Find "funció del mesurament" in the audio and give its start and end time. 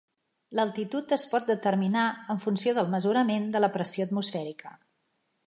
2.47-3.47